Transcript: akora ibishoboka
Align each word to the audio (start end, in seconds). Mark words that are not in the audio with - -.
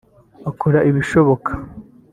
akora 0.49 0.79
ibishoboka 0.89 1.51